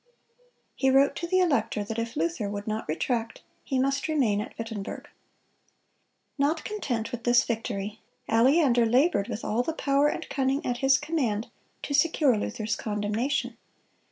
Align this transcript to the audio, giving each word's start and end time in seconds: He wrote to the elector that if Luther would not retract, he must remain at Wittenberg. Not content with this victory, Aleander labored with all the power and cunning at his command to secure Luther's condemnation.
He 0.73 0.89
wrote 0.89 1.15
to 1.17 1.27
the 1.27 1.37
elector 1.37 1.83
that 1.83 1.99
if 1.99 2.15
Luther 2.15 2.49
would 2.49 2.65
not 2.65 2.87
retract, 2.87 3.43
he 3.63 3.77
must 3.77 4.07
remain 4.07 4.41
at 4.41 4.57
Wittenberg. 4.57 5.07
Not 6.39 6.63
content 6.65 7.11
with 7.11 7.23
this 7.23 7.43
victory, 7.43 7.99
Aleander 8.27 8.87
labored 8.87 9.27
with 9.27 9.45
all 9.45 9.61
the 9.61 9.73
power 9.73 10.07
and 10.07 10.27
cunning 10.27 10.65
at 10.65 10.77
his 10.77 10.97
command 10.97 11.51
to 11.83 11.93
secure 11.93 12.35
Luther's 12.35 12.75
condemnation. 12.75 13.57